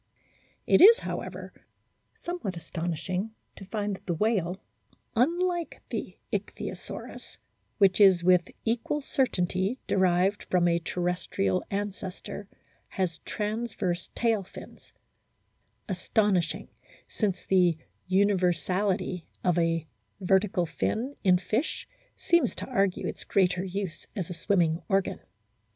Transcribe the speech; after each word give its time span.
It 0.65 0.81
is, 0.81 0.97
however, 1.01 1.53
somewhat 2.17 2.57
astonishing 2.57 3.35
to 3.55 3.65
find 3.65 3.95
that 3.95 4.07
the 4.07 4.15
whale, 4.15 4.59
unlike 5.15 5.83
the 5.91 6.17
Ichthyosaurus, 6.33 7.37
which 7.77 8.01
is 8.01 8.23
with 8.23 8.49
equal 8.65 9.01
certainty 9.01 9.77
derived 9.85 10.45
from 10.45 10.67
a 10.67 10.79
terrestrial 10.79 11.63
ancestor, 11.69 12.47
has 12.87 13.19
transverse 13.25 14.09
tail 14.15 14.41
fins; 14.41 14.91
astonishing, 15.87 16.69
since 17.07 17.45
the 17.45 17.77
universality 18.07 19.27
of 19.43 19.59
a 19.59 19.85
vertical 20.19 20.65
fin 20.65 21.15
in 21.23 21.37
fish 21.37 21.87
seems 22.17 22.55
to 22.55 22.65
argue 22.65 23.05
its 23.07 23.23
greater 23.23 23.63
use 23.63 24.07
as 24.15 24.31
a 24.31 24.33
swimming 24.33 24.81
organ. 24.89 25.19